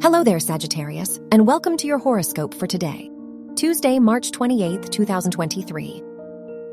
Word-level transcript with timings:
Hello 0.00 0.22
there, 0.22 0.38
Sagittarius, 0.38 1.18
and 1.32 1.44
welcome 1.44 1.76
to 1.76 1.88
your 1.88 1.98
horoscope 1.98 2.54
for 2.54 2.68
today, 2.68 3.10
Tuesday, 3.56 3.98
March 3.98 4.30
28th, 4.30 4.90
2023. 4.90 6.04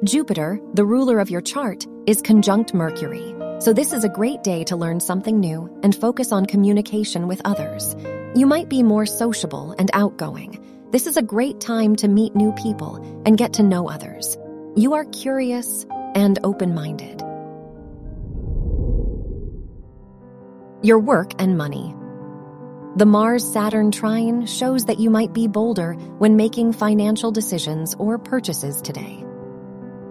Jupiter, 0.04 0.60
the 0.76 0.86
ruler 0.86 1.18
of 1.18 1.32
your 1.32 1.42
chart, 1.42 1.88
is 2.06 2.22
conjunct 2.22 2.76
Mercury, 2.76 3.34
so 3.60 3.74
this 3.74 3.94
is 3.94 4.04
a 4.04 4.10
great 4.10 4.44
day 4.44 4.64
to 4.66 4.76
learn 4.76 5.00
something 5.00 5.40
new 5.40 5.76
and 5.82 5.96
focus 5.96 6.32
on 6.32 6.46
communication 6.46 7.28
with 7.28 7.42
others. 7.46 7.96
You 8.36 8.46
might 8.46 8.70
be 8.70 8.84
more 8.84 9.08
sociable 9.08 9.74
and 9.80 9.90
outgoing. 9.94 10.64
This 10.92 11.08
is 11.08 11.18
a 11.18 11.24
great 11.24 11.60
time 11.60 11.96
to 11.96 12.08
meet 12.08 12.36
new 12.36 12.52
people 12.52 12.98
and 13.26 13.40
get 13.40 13.54
to 13.54 13.64
know 13.64 13.90
others. 13.90 14.38
You 14.76 14.94
are 14.94 15.06
curious 15.06 15.84
and 16.14 16.38
open 16.44 16.76
minded. 16.76 17.22
Your 20.84 21.00
work 21.00 21.32
and 21.40 21.58
money. 21.58 21.96
The 22.98 23.06
Mars 23.06 23.44
Saturn 23.44 23.92
trine 23.92 24.46
shows 24.46 24.86
that 24.86 25.02
you 25.02 25.10
might 25.10 25.34
be 25.34 25.48
bolder 25.48 25.96
when 26.18 26.38
making 26.38 26.72
financial 26.72 27.30
decisions 27.30 27.94
or 28.00 28.18
purchases 28.18 28.82
today. 28.82 29.22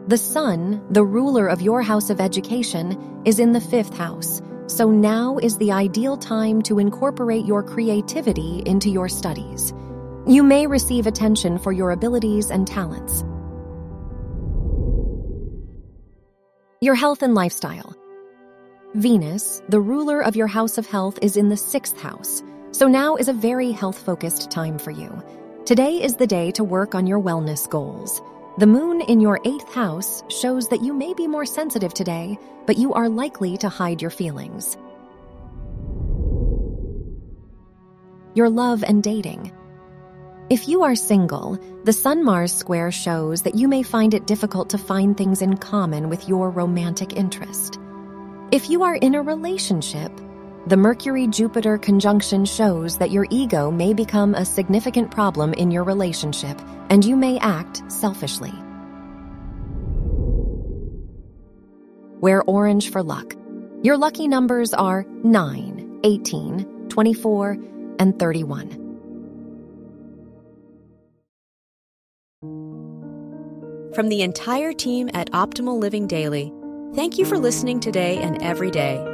The 0.06 0.18
Sun, 0.18 0.84
the 0.90 1.02
ruler 1.02 1.46
of 1.46 1.62
your 1.62 1.80
house 1.80 2.10
of 2.10 2.20
education, 2.20 3.22
is 3.24 3.38
in 3.38 3.52
the 3.52 3.60
fifth 3.60 3.96
house, 3.96 4.42
so 4.66 4.90
now 4.90 5.38
is 5.38 5.56
the 5.56 5.72
ideal 5.72 6.18
time 6.18 6.60
to 6.60 6.78
incorporate 6.78 7.46
your 7.46 7.62
creativity 7.62 8.62
into 8.66 8.90
your 8.90 9.08
studies. 9.08 9.72
You 10.26 10.42
may 10.42 10.66
receive 10.66 11.06
attention 11.06 11.58
for 11.58 11.72
your 11.72 11.90
abilities 11.90 12.50
and 12.50 12.66
talents. 12.66 13.24
Your 16.82 16.96
health 16.96 17.22
and 17.22 17.34
lifestyle. 17.34 17.96
Venus, 18.94 19.62
the 19.70 19.80
ruler 19.80 20.20
of 20.20 20.36
your 20.36 20.48
house 20.48 20.76
of 20.76 20.86
health, 20.86 21.18
is 21.22 21.38
in 21.38 21.48
the 21.48 21.56
sixth 21.56 21.98
house 21.98 22.42
so 22.74 22.88
now 22.88 23.14
is 23.14 23.28
a 23.28 23.32
very 23.32 23.70
health 23.70 23.96
focused 23.96 24.50
time 24.50 24.78
for 24.80 24.90
you. 24.90 25.22
Today 25.64 26.02
is 26.02 26.16
the 26.16 26.26
day 26.26 26.50
to 26.50 26.64
work 26.64 26.96
on 26.96 27.06
your 27.06 27.20
wellness 27.20 27.70
goals. 27.70 28.20
The 28.58 28.66
moon 28.66 29.00
in 29.02 29.20
your 29.20 29.38
eighth 29.44 29.72
house 29.72 30.24
shows 30.28 30.66
that 30.70 30.82
you 30.82 30.92
may 30.92 31.14
be 31.14 31.28
more 31.28 31.46
sensitive 31.46 31.94
today, 31.94 32.36
but 32.66 32.76
you 32.76 32.92
are 32.92 33.08
likely 33.08 33.56
to 33.58 33.68
hide 33.68 34.02
your 34.02 34.10
feelings. 34.10 34.76
Your 38.34 38.50
love 38.50 38.82
and 38.82 39.04
dating. 39.04 39.52
If 40.50 40.66
you 40.66 40.82
are 40.82 40.96
single, 40.96 41.60
the 41.84 41.92
Sun 41.92 42.24
Mars 42.24 42.52
square 42.52 42.90
shows 42.90 43.42
that 43.42 43.54
you 43.54 43.68
may 43.68 43.84
find 43.84 44.14
it 44.14 44.26
difficult 44.26 44.70
to 44.70 44.78
find 44.78 45.16
things 45.16 45.42
in 45.42 45.58
common 45.58 46.08
with 46.08 46.28
your 46.28 46.50
romantic 46.50 47.16
interest. 47.16 47.78
If 48.50 48.68
you 48.68 48.82
are 48.82 48.96
in 48.96 49.14
a 49.14 49.22
relationship, 49.22 50.10
the 50.66 50.76
Mercury 50.78 51.26
Jupiter 51.26 51.76
conjunction 51.76 52.46
shows 52.46 52.96
that 52.96 53.10
your 53.10 53.26
ego 53.28 53.70
may 53.70 53.92
become 53.92 54.34
a 54.34 54.46
significant 54.46 55.10
problem 55.10 55.52
in 55.52 55.70
your 55.70 55.84
relationship 55.84 56.58
and 56.88 57.04
you 57.04 57.16
may 57.16 57.38
act 57.38 57.82
selfishly. 57.92 58.52
Wear 62.20 62.42
orange 62.44 62.90
for 62.90 63.02
luck. 63.02 63.34
Your 63.82 63.98
lucky 63.98 64.26
numbers 64.26 64.72
are 64.72 65.04
9, 65.22 66.00
18, 66.02 66.88
24, 66.88 67.58
and 67.98 68.18
31. 68.18 68.80
From 73.94 74.08
the 74.08 74.22
entire 74.22 74.72
team 74.72 75.10
at 75.12 75.30
Optimal 75.32 75.78
Living 75.78 76.06
Daily, 76.06 76.50
thank 76.94 77.18
you 77.18 77.26
for 77.26 77.36
listening 77.36 77.80
today 77.80 78.16
and 78.16 78.42
every 78.42 78.70
day 78.70 79.13